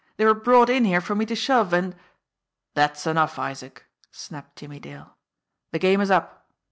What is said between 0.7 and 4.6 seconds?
in here for me to shove, and" "That's enough, Isaac!" snapped